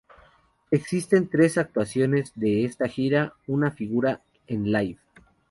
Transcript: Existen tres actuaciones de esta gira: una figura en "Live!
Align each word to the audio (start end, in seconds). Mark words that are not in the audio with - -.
Existen 0.71 1.29
tres 1.29 1.59
actuaciones 1.59 2.31
de 2.33 2.65
esta 2.65 2.87
gira: 2.87 3.35
una 3.45 3.69
figura 3.69 4.23
en 4.47 4.63
"Live! 4.71 4.97